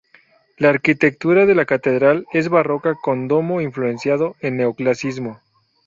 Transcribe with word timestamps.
La 0.57 0.69
arquitectura 0.69 1.45
de 1.45 1.53
la 1.53 1.65
catedral 1.65 2.25
es 2.33 2.49
barroca 2.49 2.95
con 2.99 3.19
un 3.19 3.27
domo 3.27 3.61
influenciado 3.61 4.35
en 4.39 4.57
neoclasicismo. 4.57 5.39